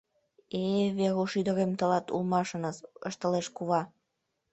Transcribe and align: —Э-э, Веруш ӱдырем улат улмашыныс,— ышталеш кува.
—Э-э, 0.61 0.87
Веруш 0.97 1.31
ӱдырем 1.39 1.71
улат 1.81 2.05
улмашыныс,— 2.13 2.77
ышталеш 3.07 3.47
кува. 3.55 3.81